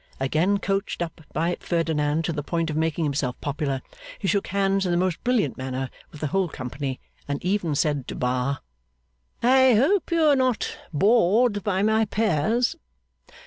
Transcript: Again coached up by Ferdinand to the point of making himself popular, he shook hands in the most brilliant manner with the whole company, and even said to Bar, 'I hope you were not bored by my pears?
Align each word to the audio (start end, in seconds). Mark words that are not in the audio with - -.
Again 0.19 0.57
coached 0.57 1.03
up 1.03 1.21
by 1.31 1.55
Ferdinand 1.59 2.25
to 2.25 2.33
the 2.33 2.41
point 2.41 2.71
of 2.71 2.75
making 2.75 3.03
himself 3.03 3.39
popular, 3.39 3.83
he 4.17 4.27
shook 4.27 4.47
hands 4.47 4.83
in 4.83 4.91
the 4.91 4.97
most 4.97 5.23
brilliant 5.23 5.57
manner 5.59 5.91
with 6.11 6.21
the 6.21 6.25
whole 6.33 6.47
company, 6.49 6.99
and 7.27 7.39
even 7.45 7.75
said 7.75 8.07
to 8.07 8.15
Bar, 8.15 8.61
'I 9.43 9.75
hope 9.75 10.09
you 10.11 10.21
were 10.21 10.35
not 10.35 10.75
bored 10.91 11.63
by 11.63 11.83
my 11.83 12.05
pears? 12.05 12.75